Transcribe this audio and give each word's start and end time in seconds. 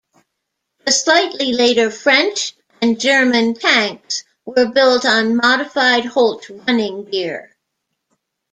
The 0.83 0.91
slightly 0.91 1.53
later 1.53 1.91
French 1.91 2.55
and 2.81 2.99
German 2.99 3.53
tanks 3.53 4.23
were 4.47 4.65
built 4.65 5.05
on 5.05 5.35
modified 5.35 6.05
Holt 6.05 6.49
running 6.49 7.05
gear. 7.05 7.55